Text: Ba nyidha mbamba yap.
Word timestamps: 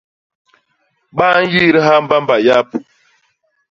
Ba 1.17 1.27
nyidha 1.49 1.93
mbamba 2.03 2.35
yap. 2.47 2.69